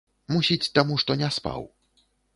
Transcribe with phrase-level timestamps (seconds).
[0.35, 1.61] Мусіць, таму, што не спаў.